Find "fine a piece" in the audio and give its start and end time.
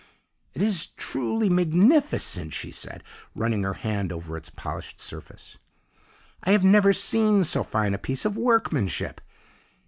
7.63-8.25